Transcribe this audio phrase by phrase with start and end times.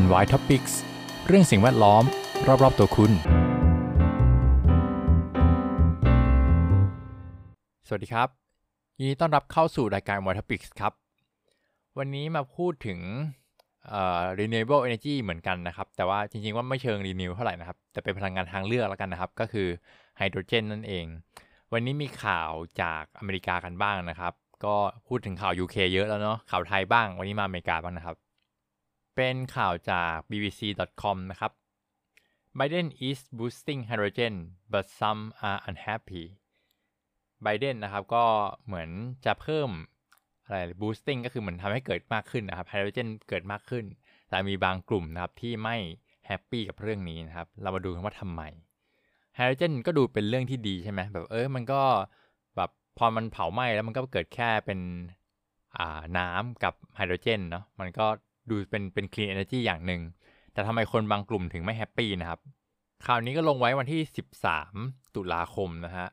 [0.00, 0.74] NY Topics
[1.26, 2.04] เรื่องสิ่งแวดล้อม
[2.62, 3.12] รอบๆตัวคุณ
[7.86, 8.28] สวัสดีครับ
[8.98, 10.92] ยินดีต้อนรับเข้าสู่รายการ NY Topics ครับ
[11.98, 12.98] วันนี้มาพูดถึง
[14.38, 19.68] renewable energy เหมือนกันนะครับ แต่ว่าจริงๆว่าไม่เชิง renew เท่าไหร่นะครับ แต่เป็นพลังงานทางเลือกแล้วกันนะครับ ก็คือ
[20.16, 21.04] ไฮโดรเจนนั่นเอง
[21.72, 22.50] วันนี้มีข่าว
[22.82, 24.32] จากอเมริกากันบ้างนะครับ
[24.64, 24.74] ก็
[25.08, 28.16] พูดถึงข่าว UK เยอะแล้วเนาะข่าวไทยบ้าง วันนี้มาอเมริกาบ้างนะครับ
[29.14, 31.52] เป็นข่าวจาก bbc.com นะครับ
[32.58, 34.34] Biden is boosting hydrogen
[34.72, 36.24] but some are unhappy
[37.42, 38.24] ไบเดนนะครับก็
[38.66, 38.88] เหมือน
[39.24, 39.70] จะเพิ่ม
[40.44, 43.84] อะไร boosting ก็คือเหมือนทำให้เกิดมากขึ้นนะครับไฮโดรเจนเกิดมากขึ้น
[44.28, 45.76] แต่มีบางกลุ่มนะครับที่ไม่
[46.26, 48.42] แฮปปี้กับเรื่องนี้นะครับ เรามาดูกันว่าทำไม
[49.34, 51.82] ไฮโดรเจนก็ดูเป็นเรื่องที่ดีใช่ไหมแบบเออมันก็
[52.56, 54.80] แบบพอมันเผาไหม้แล้วมันก็เกิดแค่เป็น
[55.78, 58.06] อ่าน้ำกับไฮโดรเจนเนาะมันก็
[58.48, 60.02] ดูเป็นเป็น clean energy อย่างหนึ่ง
[60.52, 62.40] แต่ทำไมคนบางกลุ่มถึงไม่แฮปปี้นะครับ
[63.06, 64.00] ข่าวนี้ก็ลงไว้วันที่
[64.58, 66.08] 13 ตุลาคมนะฮะ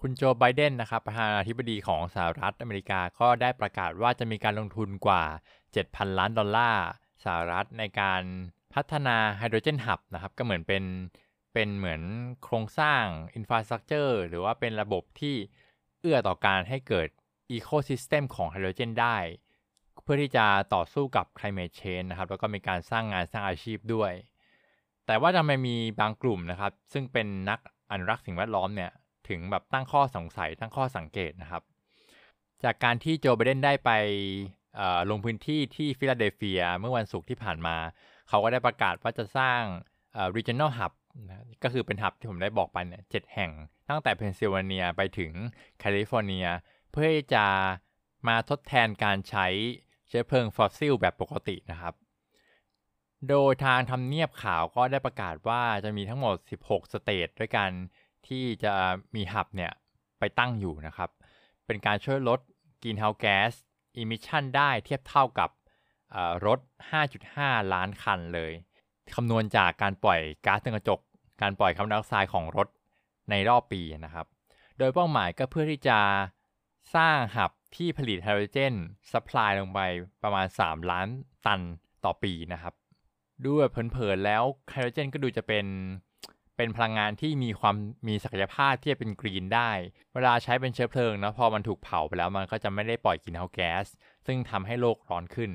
[0.00, 5.24] คุณโจ ไบเดนนะครับ ประธานาธิบดีของสหรัฐอเมริกาก็ได้ประกาศว่าจะมีการลงทุนกว่า
[5.70, 6.86] 7,000 ล้านดอลลาร์
[7.24, 8.22] สหรัฐในการ
[8.74, 10.84] พัฒนาไฮโดรเจนฮับนะครับ ก็เหมือนเป็น
[11.54, 12.02] เป็นเหมือน
[12.42, 15.36] โครงสร้าง infrastructure หรือว่าเป็นระบบที่
[16.00, 17.08] เอื้อต่อการให้เกิด
[17.50, 19.16] ecosystem ของไฮโดรเจนได้
[20.02, 24.12] เพื่อที่จะต่อสู้กับ climate change นะครับ แล้วก็มีการสร้างงานสร้างอาชีพด้วย
[25.06, 27.58] แต่ว่าทำไมมีบางกลุ่มนะครับ ซึ่งเป็นนัก
[27.90, 28.90] อนุรักษ์สิ่งแวดล้อมเนี่ย
[29.28, 31.62] ถึงแบบตั้งข้อสงสัยตั้งข้อสังเกตนะครับ
[32.64, 33.90] จากการที่โจไบเดนได้ไป
[35.10, 37.76] ลงพื้นที่ที่ฟิลาเดลเฟียเมื่อวันศุกร์ที่ผ่านมา
[38.28, 39.60] เขาก็ได้ประกาศว่าจะสร้าง
[40.36, 40.92] regional hub
[41.28, 43.50] นะก็คือเป็น hub ที่ผมได้บอกไปเนี่ยเจ็ดแห่ง
[43.88, 45.32] ตั้งแต่เพนซิลเวเนียไปถึง
[45.78, 46.46] แคลิฟอร์เนีย
[46.90, 47.46] เพื่อที่จะ
[48.28, 49.46] มาทดแทนการใช้
[50.12, 51.94] เชื้อเพลิงฟอสซิลแบบปกตินะครับ
[53.28, 57.70] โดยทางทำเนียบขาวก็ได้ประกาศว่าจะมีทั้งหมด 16 state ด้วยกัน
[58.26, 58.72] ที่จะ
[59.14, 59.72] มี hub เนี่ย
[60.18, 61.10] ไปตั้งอยู่นะครับ
[61.66, 62.40] เป็นการช่วยลด
[62.82, 63.52] greenhouse gas
[63.98, 65.50] emission ได้เทียบเท่ากับ
[66.46, 66.58] รถ
[67.16, 68.52] 5.5 ล้านคันเลย
[69.14, 71.00] คำนวณจากการปล่อยก๊าซเรือนกระจก
[71.42, 72.68] การปล่อยคาร์บอนไดออกไซด์ของรถ
[73.30, 74.26] ในรอบปีนะครับ
[74.78, 75.98] โดยเป้าหมายก็เพื่อที่จะ
[76.96, 78.74] สร้าง hub ที่ผลิตไฮโดรเจน
[79.12, 79.80] supply ลงไป
[80.22, 81.08] ประมาณ 3 ล้าน
[81.46, 81.60] ตัน
[82.04, 82.74] ต่อปีนะครับ
[83.44, 85.66] ดูแบบเผินๆแล้วไฮโดรเจนก็ดูจะเป็น
[86.56, 87.76] เป็นพลังงานที่มีความ
[88.08, 89.70] มีศักยภาพที่จะเป็น green ได้
[90.14, 93.86] เวลาใช้เป็นเชื้อเพลิงนะพอมันถูกเผาไปแล้วมันก็จะไม่ได้ปล่อยกลิ่นเฮาแก๊ส
[94.26, 95.50] ซึ่งทำให้โลกร้อนขึ้น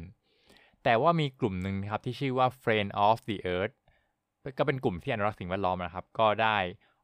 [0.84, 3.76] แต่ว่ามีกลุ่มหนึ่งครับที่ชื่อว่า Friend of the Earth
[4.58, 6.58] ก็เป็นกลุ่มที่อนุรักษ์สิ่งแวดล้อมนะครับ ก็ได้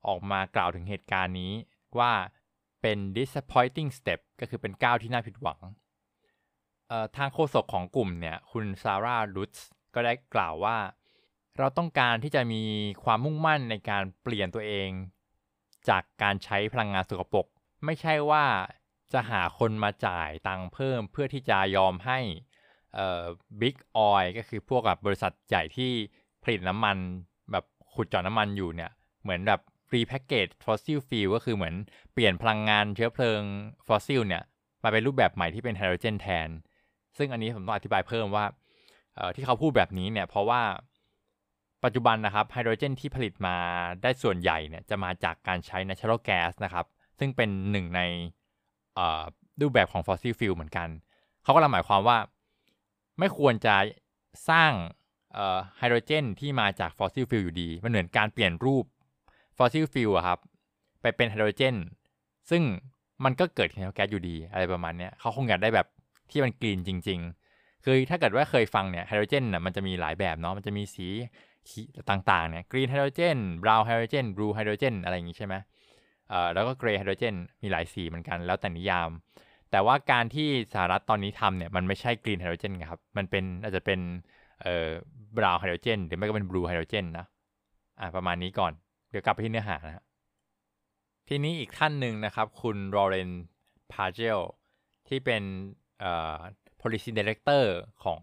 [0.07, 1.53] ออกมากล่าวถึงเหตุการณ์นี้
[2.00, 2.12] ว่า
[2.83, 5.59] เป็น disappointing step ก็คือเป็นก้าวที่น่าผิดหวัง
[7.17, 10.77] ทางโฆษกของกลุ่มเนี่ย คุณซาร่าลุตส์ก็ได้กล่าวว่า
[11.57, 12.63] เราต้องการที่จะมี
[13.03, 14.89] ความมุ่งมั่นในการเปลี่ยนตัวเอง
[15.89, 17.45] จากการใช้พลังงานสกปรก
[17.85, 18.45] ไม่ใช่ว่า
[19.13, 22.19] จะหาคนมาจ่ายตังค์เพิ่มเพื่อที่จะยอมให้
[23.59, 25.91] Big Oil ก็คือพวกกับบริษัทใหญ่ที่
[26.43, 26.97] ผลิตน้ำมัน
[27.51, 28.91] แบบขุดเจาะน้ำมันอยู่เนี่ย
[29.22, 29.61] เหมือนแบบ
[29.94, 31.75] repackage fossil fuel ก็คือเหมือน
[32.13, 33.41] เปลี่ยนพลังงานเชื้อเพลิง
[33.87, 34.43] ฟอสซิลเนี่ย
[34.83, 36.49] มาเป็นรูปแบบใหม่ที่เป็นไฮโดรเจนแทน
[37.17, 38.45] ซึ่งอันนี้ผมต้องอธิบายเพิ่มว่า
[39.35, 40.61] ที่เขาพูดแบบนี้เนี่ยเพราะว่า
[41.83, 43.57] ปัจจุบันนะครับไฮโดรเจนที่ผลิตมา
[44.03, 46.85] ได้ส่วนใหญ่เนี่ยจะมาจากการใช้ natural gas นะครับ
[47.19, 48.01] ซึ่งเป็นหนึ่งใน
[49.61, 50.87] รูปแบบของ fossil fuel เหมือนกัน
[51.43, 52.17] เขาก็หมายความว่า
[53.19, 53.75] ไม่ควรจะ
[54.49, 54.71] สร้าง
[55.77, 58.85] ไฮโดรเจนที่มาจาก fossil fuel อยู่ดี มันเหมือนการเปลี่ยนรูป
[59.57, 60.40] fossil fuel อะครับ
[61.02, 61.75] ไปเป็นไฮโดรเจน
[62.50, 62.62] ซึ่ง
[63.24, 65.88] มันก็เกิดแก๊สอยู่ดีอะไรประมาณนี้เขาคงอยากได้แบบ
[66.31, 67.19] ที่มัน green จริง
[67.52, 71.08] ๆ คือถ้าเกิดว่าเคยฟังเนี่ยไฮโดรเจนน่ะมันจะมีหลายแบบเนาะมันจะมีสี
[72.09, 75.56] ต่างๆเนี่ย green hydrogen brown hydrogen blue hydrogen อะไรอย่างงี้ใช่ไหม
[76.30, 79.09] เอ่อแล้วก็ grey hydrogen มีหลายสีเหมือนกันแล้วแต่นิยาม
[79.72, 84.00] แต่ว่าการที่สหรัฐตอนนี้ทำเนี่ยมันไม่ใช่ green hydrogen ครับมันเป็นอาจจะเป็น
[84.62, 84.90] เอ่อ
[85.38, 87.26] brown hydrogen หรือไม่ก็เป็น blue hydrogen นะ
[87.99, 88.73] อ่าประมาณนี้ก่อน
[89.13, 90.05] เดี๋ยวกลับไปที่เนื้อหานะฮะ
[91.27, 93.31] ทีนี้อีกท่านหนึ่งนะครับ คุณโรเรน
[93.91, 94.39] พาเจล
[95.07, 95.43] ที่เป็น
[95.99, 96.37] เอ่อ
[96.81, 97.63] policy director
[98.03, 98.21] ของ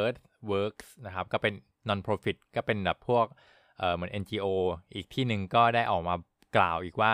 [0.00, 0.20] Earth
[0.50, 1.54] Works นะครับ ก็เป็น
[1.88, 3.26] non-profit ก็เป็นแบบพวก
[3.78, 4.46] เอ่อเหมือน NGO
[4.94, 6.14] อีกที่หนึ่งก็ได้ออกมา
[6.56, 7.12] กล่าวอีกว่า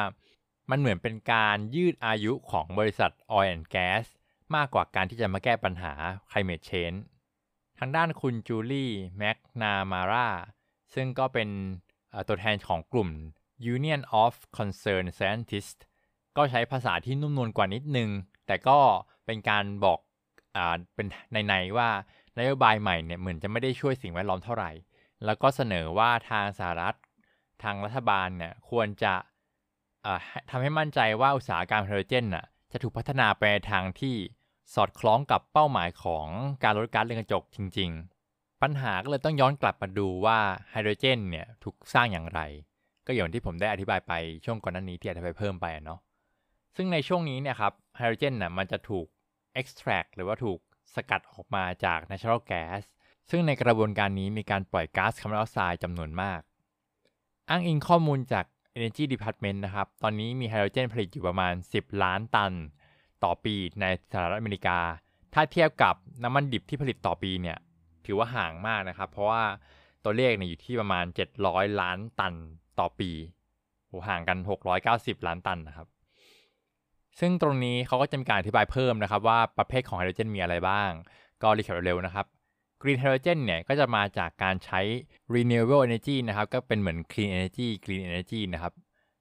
[0.71, 4.07] มันเหมือนเป็นการยืดอายุของบริษัท Oil and Gas
[4.55, 5.93] มากกว่าการที่จะมาแก้ปัญหา
[6.31, 6.99] climate change
[7.79, 10.29] ทางด้านคุณจูลี่แมกนามาร่า
[10.95, 11.49] ซึ่งก็เป็น
[12.29, 13.09] ตัวแทนของกลุ่ม
[13.75, 15.81] Union of Concerned Scientists
[16.37, 18.11] ก็ใช้ภาษาที่นุ่มนวลกว่านิดนึง
[18.47, 18.79] แต่ก็
[19.27, 19.99] เป็นการบอก
[20.57, 21.07] อ่าเป็น
[21.49, 21.89] ในๆว่า
[22.39, 24.71] นโยบายใหม่เนี่ยเหมือนจะไม่ได้ช่วยสิ่งแวดล้อมเท่าไหร่
[25.25, 26.97] แล้วก็เสนอว่าทางสหรัฐ
[27.63, 29.15] ทางรัฐบาลเนี่ยควรจะ
[30.51, 34.17] ทำให้มั่นใจว่าอุตสาหกรรมไฮโดรเจนน่ะจะถูกพัฒนาไปในทางที่
[34.75, 36.27] สอดคล้องกับเป้าหมายของ
[36.63, 38.12] การลดก๊าซเรือนกระจกจริง ๆ
[38.63, 40.39] ปัญหาก็เลยต้องย้อนกลับมาดูว่า
[40.71, 42.41] ไฮโดรเจนเนี่ยถูกสร้างอย่างไร
[43.07, 44.13] ก็อย่างที่ผมได้อธิบายไป
[44.45, 46.01] ช่วงก่อนหน้านี้ที่อธิบายเพิ่มไปเนาะ
[46.77, 49.07] ซึ่งในช่วงนี้เนี่ยครับไฮโดรเจนน่ะมันจะถูก
[49.61, 50.59] extract หรือว่าถูก
[50.95, 52.83] สกัดออกมาจาก natural gas
[53.31, 56.41] ซึ่งในกระบวนการนี้มีการปล่อยก๊าซคาร์บอนไดออกไซด์จำนวนมาก
[57.49, 58.45] อ้างอิงข้อมูลจาก
[58.77, 62.53] Energy Department นะครับ ตอนนี้มีไฮโดรเจนผลิตอยู่ประมาณ 10 ล้านตัน
[63.25, 64.79] ต่อปีในสหรัฐอเมริกา
[65.35, 67.59] ถ้าเทียบกับน้ำมันดิบที่ผลิตต่อปีเนี่ย
[68.07, 69.45] ถือว่าห่างมากนะครับ เพราะว่า
[70.05, 71.05] ตัวเลขเนี่ยอยู่ที่ประมาณ
[71.43, 72.35] 700 ล้านตัน
[72.79, 73.11] ต่อปี
[73.89, 74.39] โหห่างกัน
[74.83, 75.87] 690 ล้านตันนะครับ
[77.21, 80.91] ซึ่งตรงนี้เขาก็จะมีการอธิบายเพิ่มนะครับ ว่าประเภทของไฮโดรเจนมีอะไรบ้าง
[81.43, 82.27] ก็ recap เร็วนะครับ
[82.83, 84.81] Green Hydrogen เนี่ยก็จะมาจากการใช้
[85.35, 88.73] Renewable Energy นะครับ ก็เป็นเหมือน Clean Energy Green Energy นะครับ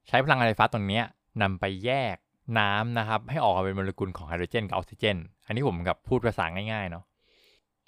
[0.08, 1.00] ใช้พลังงานไฟฟ้าตรงนี้
[1.42, 2.16] นำไปแยก
[2.58, 7.04] น้ำนะครับ ให้ออกมาเป็นโมเลกุลของไฮโดรเจนกับออกซิเจน อันนี้ผมกับพูดภาษาง่ายๆเนาะ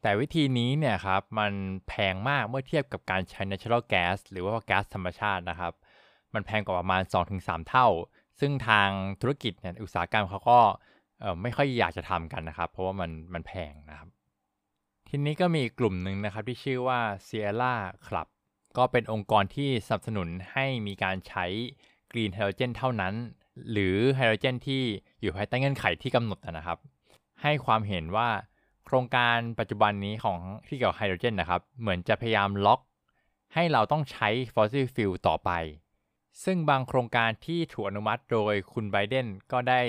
[0.07, 1.53] แต่วิธีนี้เนี่ยครับมัน
[1.89, 5.73] แพงมากเมื่อเทียบกับการใช้ natural gas หรือว่าก๊าซธรรมชาตินะครับ
[6.35, 7.03] มันแพงกว่าประมาณ
[7.35, 7.89] 2-3 เท่า
[8.41, 8.89] ซึ่งทาง
[9.21, 10.59] ธุรกิจเนี่ยอุตสาหกรรมเขาก็
[11.43, 14.09] ไม่ค่อยอยากจะทำกันนะครับ เพราะว่ามันมันแพงนะครับ
[15.09, 17.75] ทีนี้ก็มีกลุ่มหนึ่งนะครับที่ชื่อว่า Sierra
[18.07, 18.29] Club
[18.77, 21.45] ก็เป็นองค์กรที่สนับสนุนให้มีการใช้
[22.11, 23.15] Green Hydrogen เท่านั้น
[23.71, 24.83] หรือไฮโดรเจนที่
[25.21, 26.79] อยู่ภายใต้เงื่อนไขที่กำหนดนะครับ
[27.43, 28.29] ให้ความเห็นว่า
[28.87, 32.81] โครงการปัจจุบันนี้ของที่เกี่ยวกับไฮโดรเจนนะครับ เหมือนจะพยายามล็อก
[33.55, 35.51] ให้เราต้องใช้ fossil fuel ต่อไป
[36.45, 39.81] ซึ่งบางโครงการที่ถูกอนุมัติโดยคุณไบเดนก็ได้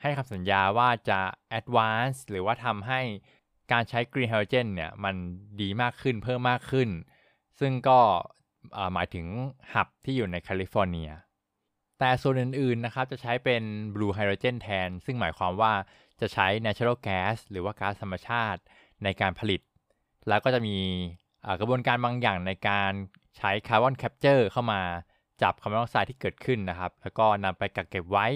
[0.00, 1.20] ให้คำสัญญาว่าจะ
[1.58, 3.00] advance หรือว่าทำให้
[3.72, 5.14] การใช้ green hydrogen เนี่ย มัน
[5.60, 6.88] ดีมากขึ้นเพิ่มมากขึ้น
[7.60, 8.00] ซึ่งก็
[8.94, 9.26] หมายถึง
[9.74, 11.10] hub ที่อยู่ในแคลิฟอร์เนีย
[11.98, 13.62] แต่ส่วนอื่นๆนะครับจะใช้เป็น
[13.94, 15.72] blue hydrogen แทน ซึ่งหมายความว่า
[16.22, 18.60] จะใช้ natural gas หรือว่าก๊าซธรรมชาติ
[19.04, 19.60] ในการผลิต
[20.28, 20.76] แล้วก็จะมี
[21.60, 22.92] กระบวนการบางอย่างในการ
[23.36, 24.80] ใช้ carbon capture เข้ามา
[25.42, 28.26] จับคาร์บอนไดออกไซด์ที่เกิดขึ้นนะครับ แล้วก็นำไปกักเก็บไว้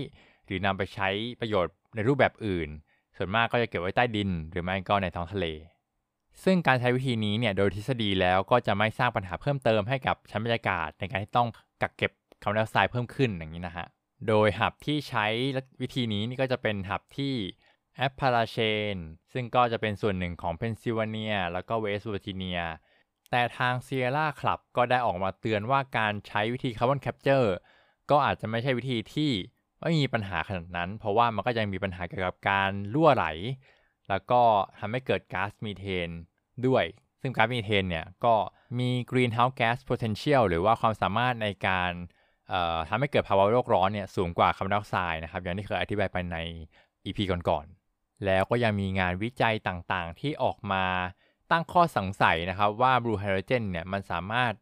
[0.47, 1.09] หรือนำไปใช้
[1.41, 2.69] ประโยชน์ในรูปแบบอื่น
[3.17, 5.47] ส่วนมากก็จะเก็บไว้ใต้ดิน หรือไม่ก็ในท้องทะเล
[6.45, 11.49] ซึ่งการใช้วิธีนี้เนี่ยโดยทฤษฎีแล้วก็จะไม่สร้างปัญหาเพิ่มเติมให้กับชั้นบรรยากาศในการที่ต้อง
[11.83, 12.13] กักเก็บ
[12.43, 13.87] คาร์บอนไดออกไซด์เพิ่มขึ้นอย่างนี้นะฮะ
[14.29, 15.27] โดย hub ที่ใช้
[15.81, 17.35] วิธีนี้นี่ก็จะเป็น hub ที่
[17.97, 18.97] Appalachian
[19.33, 22.59] ซึ่งก็จะเป็นส่วนหนึ่งของเพนซิลเวเนีย แล้วก็เวสต์เวอร์จิเนีย
[23.31, 27.55] แต่ทาง Sierra Club ก็ได้ออกมาเตือนว่าการใช้วิธี carbon capture
[28.11, 29.31] ก็อาจจะไม่ใช่วิธีที่
[29.81, 33.27] ไม่มีปัญหาขนาดนั้น เพราะว่ามันก็ยังมีปัญหาเกี่ยวกับการรั่วไหล
[34.09, 34.43] แล้วก็
[34.79, 36.09] ทำให้เกิดก๊าซมีเทน
[36.67, 36.85] ด้วย
[37.21, 38.35] ซึ่งก๊าซมีเทนเนี่ยก็
[38.79, 41.91] มี greenhouse gas potential หรือว่าความสามารถในการ
[42.89, 46.39] ทำให้เกิดภาวะโลกร้อนเนี่ยสูงกว่าคาร์บอนไดออกไซด์นะครับอย่างที่เคยอธิบายไปใน
[47.05, 47.67] EP ก่อน
[48.25, 50.85] แล้วก็ยังมีงานวิจัยต่างๆ ที่ออกมา
[51.51, 54.53] ตั้งข้อสงสัยนะครับว่าบลูไฮโดรเจนเนี่ยมันสามารถ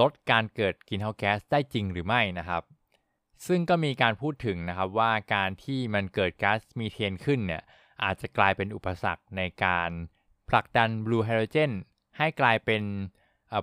[0.00, 2.62] ลดการเกิดกินเฮาแก๊สได้จริงหรือไม่นะครับ
[3.46, 7.62] ซึ่งก็มีการพูดถึงนะครับว่าการที่มันเกิดก๊าซมีเทนขึ้นเนี่ย
[8.02, 9.90] อาจจะกลายเป็นอุปสรรคในการ
[10.48, 11.72] ผลักดัน blue hydrogen
[12.18, 12.82] ให้กลายเป็น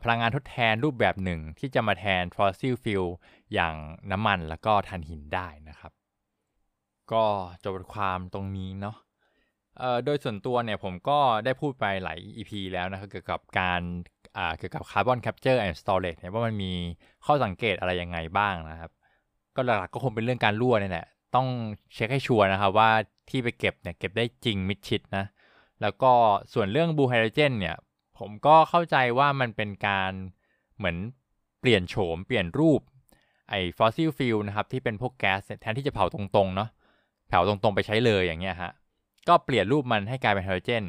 [0.03, 3.03] พลังงานทดแทนรูปแบบหนึ่ง ที่จะมาแทน fossil fuel
[3.53, 3.75] อย่าง
[4.12, 5.91] น้ำมันแล้วก็ถ่านหินได้นะครับ
[7.12, 7.25] ก็
[7.63, 8.95] จบบทความตรงนี้เนาะ
[10.06, 13.82] โดยส่วนตัวเนี่ยผมก็ได้พูดไปหลาย EP แล้วนะครับเกี่ยวกับการ
[14.58, 16.72] เกี่ยวกับ carbon capture and storage เนี่ยว่ามันมี
[17.25, 18.92] ข้อสังเกตอะไรยังไงบ้างนะครับ
[19.56, 21.48] ก็หลักๆก็คงเป็นเรื่องการรั่วเนี่ยแหละต้อง
[21.94, 22.89] เช็คให้ชัวร์นะครับว่า
[23.30, 25.25] ที่ไปเก็บเนี่ยเก็บได้จริงมิดชิดนะ
[25.82, 26.12] แล้วก็
[26.53, 27.75] ส่วนเรื่อง blue hydrogen เนี่ย
[28.20, 30.12] ผมก็เข้าใจว่ามันเป็นการ
[30.77, 30.98] เหมือน
[31.60, 32.82] เปลี่ยนโฉมเปลี่ยนรูป
[33.50, 36.70] ไอ้ fossil fuel นะครับที่เป็นพวกแก๊สแทนที่จะเผาตรงๆเนาะ
[37.30, 38.72] เผาตรงๆไปใช้เลยอย่างเงี้ยฮะ
[39.27, 40.84] ก็เปลี่ยนรูปมันให้กลายเป็นไฮโดรเจน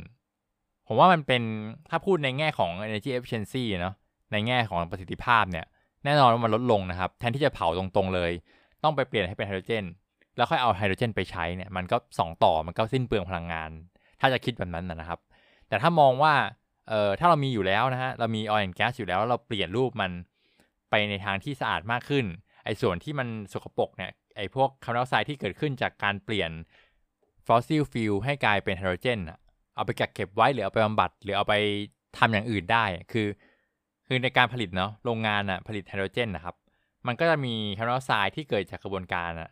[0.86, 1.42] ผมว่ามันเป็น
[1.90, 3.94] ถ้าพูดในแง่ของ energy efficiency เนาะ
[4.32, 5.66] ในแง่ของประสิทธิภาพเนี่ย
[6.04, 8.32] แน่นอนว่ามันลดลงนะครับ แทนที่จะเผาตรงๆเลย
[8.82, 9.84] ต้องไปเปลี่ยนให้เป็นไฮโดรเจน
[10.36, 13.70] แล้วค่อยเอาไฮโดรเจนไปใช้เนี่ยมันก็ 2 ต่อมันก็สิ้นเปลืองพลังงาน
[14.20, 15.20] ถ้าจะคิดแบบนั้นนะครับ
[15.68, 16.34] แต่ถ้ามองว่า
[16.88, 20.10] เอ่อถ้าเรามีอยู่แล้วนะฮะเรามี oil gas อยู่แล้ว เราเปลี่ยนรูปมัน
[20.90, 22.24] ไปในทางที่สะอาดมากขึ้น
[22.64, 26.50] ไอ้ส่วนที่มันสกปรกเนี่ยไอ้พวกคาร์บอนไดออกไซด์ที่เกิดขึ้นจากการเปลี่ยน
[27.46, 29.38] fossil fuel ให้กลายเป็นไฮโดรเจนอะ
[29.74, 31.54] เอาไปกักเก็บไว้หรือเอาไปบำบัด หรือเอาไป
[32.18, 33.28] ทำอย่างอื่นได้คือ
[34.06, 36.54] คือในการผลิตเนาะโรงงานอะผลิตไฮโดรเจนนะครับ
[37.06, 39.50] มันก็จะมีคาร์บอนไดออกไซด์ที่เกิดจากกระบวนการอะ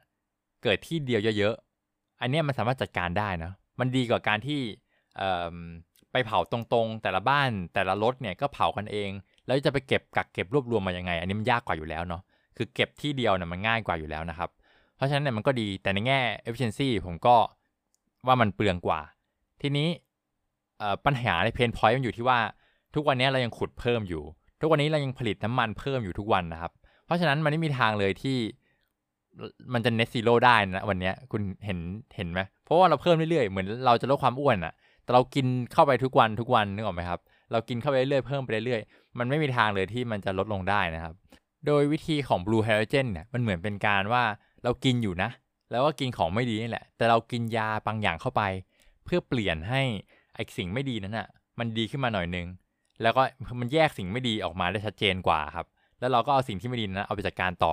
[0.63, 4.61] เกิดที่เดียวเยอะๆ อันนี้มันสามารถจัดการได้นะมันดีกว่าการที่
[6.13, 9.11] ไปไปเผาตรงๆ แต่ละบ้านแต่ละรถเนี่ยก็เผากันเอง
[9.47, 12.23] แล้วจะไปเก็บกักเก็บรวบรวมมายังไง อันนี้มันยากกว่าอยู่แล้วเนาะ
[12.57, 14.51] คือเก็บที่เดียวเนี่ยมันง่ายกว่าอยู่แล้วนะครับ
[14.97, 17.37] เพราะฉะนั้นเนี่ยมันก็ดีแต่ในแง่ efficiency ผมก็
[18.27, 19.01] ว่ามันเปลืองกว่า
[19.63, 19.89] ทีนี้
[21.07, 22.39] ปัญหาในเพนพอยต์มันอยู่ที่ว่า
[22.95, 24.23] ทุกวันนี้เรายังขุดเพิ่มอยู่
[24.61, 26.73] ทุกวันนี้เรายังผลิตน้ำมันเพิ่มอยู่ทุกวันนะครับ
[27.07, 28.37] เพราะฉะนั้นมันไม่มีทางเลยที่
[29.73, 31.79] มันจะ net zero ได้นะวันนี้คุณเห็น
[32.17, 34.75] เห็นไหมเพราะว่าเราเพิ่มเรื่อยๆ เหมือนเราจะลดความอ้วนอะ
[35.05, 37.21] แต่เรากินเข้าไปทุกวันทุกวันนึกออกไหมครับ
[37.53, 41.15] เรากินเข้าไปเรื่อยๆเพิ่มไปเรื่อยๆมันไม่มีทางเลยที่มันจะลดลงได้นะครับ
[41.67, 44.23] โดยวิธีของ blue hydrogen เนี่ยมันเหมือนเป็นการว่า
[44.65, 45.31] เรากินอยู่นะ
[45.73, 48.43] แล้วก็กินของไม่ดีนี่แหละ แต่เรากินยาบางอย่างเข้าไป
[49.05, 49.83] เพื่อเปลี่ยนให้
[50.35, 52.47] ไอสิ่งไม่ดีนั้นอะ่ะ มันดีขึ้นมาหน่อยนึง
[53.03, 53.23] แล้วก็
[53.61, 55.67] มันแยกสิ่งไม่ดีออกมาได้ชัดเจนกว่าครับ
[56.01, 57.73] แล้วเราก็เอาสิ่งที่ไม่ดีนั้นเอาไปจัดการต่อ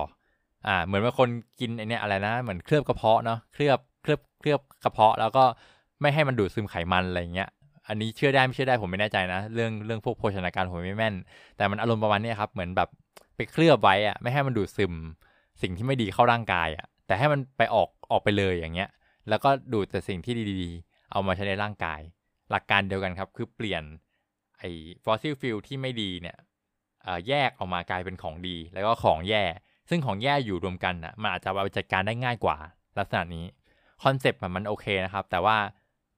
[0.66, 1.28] อ่า เหมือนว่าคน
[1.60, 5.44] กินไอเนี้ยอะไรนะ เหมือนเคลือบกระเพาะเนาะ เคลือบ เคลือบ เคลือบกระเพาะ แล้วก็
[6.00, 7.48] ไม่ให้มันดูดซึมไขมันอะไรเงี้ย
[7.88, 11.14] อันนี้เชื่อได้ไม่เชื่อได้ผมไม่แน่ใจนะ เรื่องเรื่องพวกโภชนาการผมไม่แม่น
[11.56, 12.88] แต่มันอารมณ์ประมาณนี้ครับ เหมือนแบบ
[13.36, 14.92] ไปเคลือบไว้อะไม่ให้มันดูดซึม
[15.62, 18.90] สิ่งที่ไม่ดีเข้าร่างกายอะ แต่ให้มันไปออกออกไปเลยอย่างเงี้ย
[19.28, 22.00] แล้วก็ดูดแต่สิ่งที่ดีๆ เอามาใช้ในร่างกาย
[22.50, 23.82] หลักการเดียวกันครับ คือเปลี่ยน
[24.58, 24.70] ไอ้
[25.04, 26.36] fossil fuel ที่ไม่ดีเนี่ย
[27.28, 29.44] แยกออกมากลายเป็นของดี แล้วก็ของแย่
[29.90, 32.56] ซึ่งของแย่อยู่รวมกันอะมันอาจจะเอาไปจัดการได้ง่ายกว่า
[32.98, 33.44] ลักษณะนี้
[34.02, 35.56] คอนเซปต์มันโอเคนะครับ แต่ว่า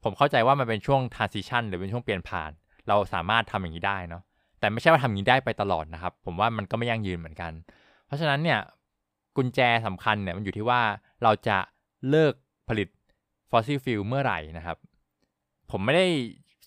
[0.05, 2.51] ผมเข้าใจว่ามันเป็นช่วง transition หรือเป็นช่วงเปลี่ยนผ่าน
[2.89, 4.23] เราสามารถทำอย่างนี้ได้เนาะ
[4.61, 7.53] แต่ไม่ใช่ว่าทำอย่างนี้ได้ไปตลอดนะครับ ผมว่ามันก็ไม่ยั่งยืนเหมือนกัน
[8.07, 8.59] เพราะฉะนั้นเนี่ย
[9.37, 10.81] กุญแจสำคัญเนี่ยมันอยู่ที่ว่า
[11.23, 11.59] เราจะ
[12.11, 12.35] เลิก
[12.69, 12.89] ผลิต
[13.51, 14.77] fossil fuel เมื่อไหร่นะครับ
[15.71, 16.07] ผมไม่ได้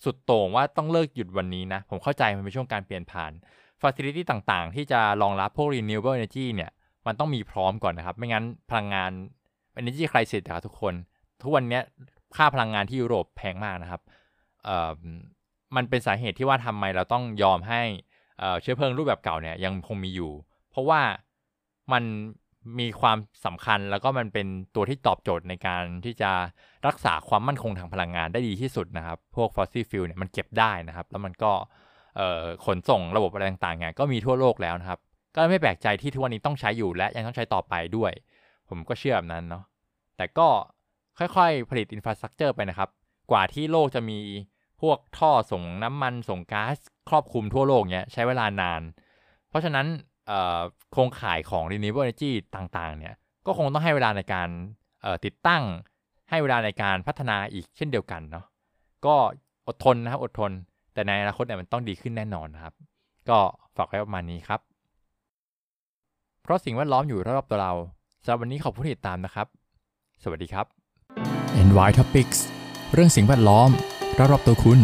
[0.04, 3.32] สุดโต่งว่าต้องเลิกหยุดวันนี้นะ ผมเข้าใจมันเป็นช่วงการเปลี่ยนผ่าน
[3.80, 6.70] ฟ a ซิลิตี้ต่างๆ ที่จะรองรับพวก renewable energy เนี่ย
[7.06, 9.10] มันต้องมีพร้อมก่อนนะครับ ไม่งั้นพลังงาน
[9.80, 10.94] energy crisis นะครับทุกคน
[11.42, 11.80] ทุกวันนี้
[12.36, 14.02] ค่าพลังงานที่ยุโรปแพงมากนะครับ
[14.64, 14.92] เอ่อ
[15.76, 17.82] มันเป็นสาเหตุที่ว่าทำไมเราต้องยอมให้
[18.62, 20.32] เชื้อเพลิงรูปแบบเก่าเนี่ยยังคงมีอยู่
[20.70, 21.00] เพราะว่า
[21.92, 22.04] มัน
[22.80, 26.30] มีความสำคัญแล้วก็มันเป็นตัวที่ตอบโจทย์ในการที่จะ
[26.86, 31.52] รักษาความมั่นคงทางพลังงานได้ดีที่สุดนะครับ พวก fossil fuel เนี่ยมันเก็บได้นะครับ แล้วมันก็
[32.66, 35.00] ขนส่งระบบอะไรต่างๆเนี่ยก็มีทั่วโลกแล้วนะครับ
[35.34, 38.12] ก็ไม่แปลกใจที่ทุกวันนี้ต้องใช้อยู่และยังต้องใช้ต่อไปด้วย
[38.68, 39.64] ผมก็เชื่อแบบนั้นเนาะ
[40.16, 40.48] แต่ก็
[41.18, 42.90] ค่อยๆ ผลิตอินฟราสตรักเจอร์ไปนะครับ
[43.30, 44.18] กว่าที่โลกจะมี
[44.82, 46.76] พวกท่อส่งน้ำมันส่งก๊าซ
[47.08, 48.82] ครอบคลุมทั่วโลกเนี่ยใช้เวลานาน
[49.48, 49.86] เพราะฉะนั้น
[50.92, 53.14] โครงข่ายของ renewable energy ต่างๆ เนี่ย
[53.46, 54.48] ก็คงต้องให้เวลาในการ
[55.24, 55.62] ติดตั้ง
[56.30, 58.44] ให้เวลาในการพัฒนาอีกเช่นเดียวกันเนาะ
[59.06, 59.14] ก็
[59.68, 60.50] อดทนนะครับอดทน
[60.94, 62.74] แต่ในอนาคตเนี่ยมันต้องดีขึ้นแน่นอนนะครับ
[63.28, 63.38] ก็
[63.76, 64.60] ฝากไว้ประมาณนี้ครับ
[66.42, 67.72] เพราะสิ่งแวดล้อมอยู่รอบตัวเรา
[68.24, 69.46] สำหรับวันนี้ขอบคุณที่ติดตามนะครับ
[70.22, 70.66] สวัสดีครับ
[71.68, 72.38] NY Topics
[72.92, 73.70] เรื่องสิ่งแวดล้อม
[74.18, 74.80] รอบๆตัวคุณ